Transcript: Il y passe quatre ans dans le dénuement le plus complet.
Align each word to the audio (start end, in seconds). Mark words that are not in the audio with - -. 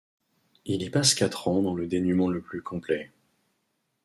Il 0.65 0.81
y 0.81 0.89
passe 0.89 1.13
quatre 1.13 1.47
ans 1.47 1.61
dans 1.61 1.75
le 1.75 1.85
dénuement 1.85 2.27
le 2.27 2.41
plus 2.41 2.63
complet. 2.63 3.11